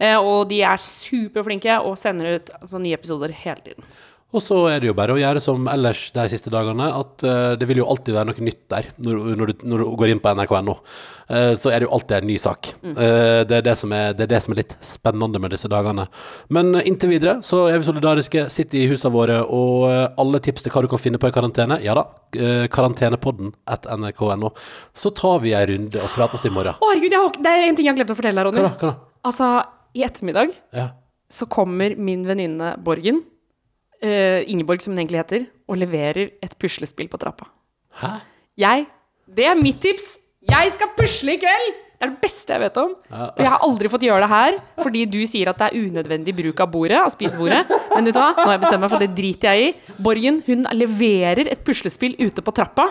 [0.00, 3.84] Eh, og de er superflinke og sender ut altså, nye episoder hele tiden.
[4.30, 7.54] Og så er det jo bare å gjøre som ellers de siste dagene, at uh,
[7.58, 10.20] det vil jo alltid være noe nytt der når, når, du, når du går inn
[10.22, 10.76] på nrk.no.
[11.30, 12.70] Uh, så er det jo alltid en ny sak.
[12.84, 15.70] Uh, det, er det, som er, det er det som er litt spennende med disse
[15.70, 16.06] dagene.
[16.54, 20.40] Men eh, inntil videre så er vi solidariske, sitter i husene våre, og eh, alle
[20.42, 22.06] tips til hva du kan finne på i karantene, ja da,
[22.70, 24.52] karantenepodden at nrk.no.
[24.94, 26.78] Så tar vi en runde og prates i morgen.
[26.78, 28.66] Å, herregud, jeg har, det er en ting jeg har glemt å fortelle deg, Hva
[28.68, 28.72] da?
[28.78, 28.96] Hva da?
[29.30, 29.50] Altså,
[29.98, 30.86] i ettermiddag Ja.
[31.30, 33.24] så kommer min venninne Borgen,
[34.02, 37.48] eh, Ingeborg som hun egentlig heter, og leverer et puslespill på trappa.
[38.00, 38.18] Hæ?
[38.58, 38.86] Jeg
[39.30, 40.18] Det er mitt tips!
[40.50, 41.72] Jeg skal pusle i kveld!
[42.00, 42.94] Det er det beste jeg vet om.
[43.12, 46.32] Og jeg har aldri fått gjøre det her, fordi du sier at det er unødvendig
[46.34, 47.66] bruk av bordet, av spisebordet.
[47.92, 48.30] Men vet du hva?
[48.38, 49.96] Nå har jeg bestemt meg for det driter jeg i.
[50.00, 52.88] Borgen hun leverer et puslespill ute på trappa,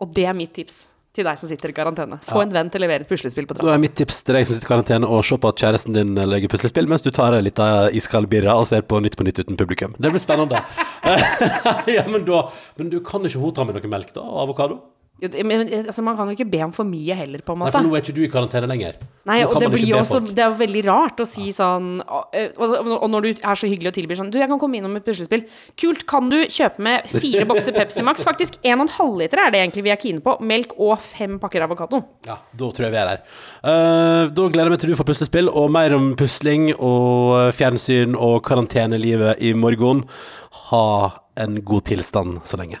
[0.00, 2.20] og det er mitt tips til deg som sitter i karantene.
[2.26, 3.66] Få en venn til å levere et puslespill på trappa.
[3.66, 5.96] Da er mitt tips til deg som sitter i karantene, å se på at kjæresten
[5.96, 9.26] din legger puslespill, mens du tar ei lita iskald birra og ser på Nytt på
[9.26, 9.96] Nytt uten publikum.
[9.98, 10.62] Det blir spennende.
[11.96, 12.46] ja, men da
[12.78, 14.22] Men du kan ikke hun ta med noe melk, da?
[14.22, 14.78] Og avokado?
[15.20, 17.58] Jo, det- Men, altså, man kan jo ikke be om for mye heller, på en
[17.60, 17.72] måte.
[17.72, 18.94] Nei, for nå er ikke du i karantene lenger.
[19.28, 20.20] Nei, og det blir jo også.
[20.34, 23.90] Det er veldig rart å si sånn Og, og, og når du er så hyggelig
[23.92, 25.44] og tilbyr sånn Du, jeg kan komme innom et puslespill.
[25.76, 26.06] Kult.
[26.08, 28.24] Kan du kjøpe med fire bokser Pepsi Max?
[28.24, 30.38] Faktisk en og en halvliter er det egentlig vi er kine på.
[30.40, 32.02] Melk og fem pakker avokado.
[32.26, 33.22] Ja, da tror jeg vi er der.
[33.62, 38.16] Uh, da gleder jeg meg til du får puslespill, og mer om pusling og fjernsyn
[38.16, 40.06] og karantenelivet i morgen.
[40.72, 40.86] Ha
[41.36, 42.80] en god tilstand så lenge.